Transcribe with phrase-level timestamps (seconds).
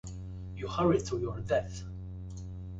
[0.55, 1.83] You hurry to your death!